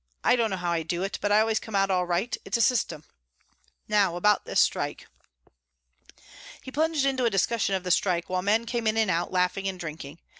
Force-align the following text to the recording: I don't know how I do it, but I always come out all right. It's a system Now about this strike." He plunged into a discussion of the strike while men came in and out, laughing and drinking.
I 0.23 0.35
don't 0.35 0.49
know 0.49 0.57
how 0.57 0.71
I 0.71 0.81
do 0.81 1.03
it, 1.03 1.19
but 1.21 1.31
I 1.31 1.41
always 1.41 1.59
come 1.59 1.75
out 1.75 1.91
all 1.91 2.07
right. 2.07 2.35
It's 2.43 2.57
a 2.57 2.61
system 2.61 3.03
Now 3.87 4.15
about 4.15 4.45
this 4.45 4.59
strike." 4.59 5.05
He 6.63 6.71
plunged 6.71 7.05
into 7.05 7.25
a 7.25 7.29
discussion 7.29 7.75
of 7.75 7.83
the 7.83 7.91
strike 7.91 8.27
while 8.27 8.41
men 8.41 8.65
came 8.65 8.87
in 8.87 8.97
and 8.97 9.11
out, 9.11 9.31
laughing 9.31 9.67
and 9.67 9.79
drinking. 9.79 10.17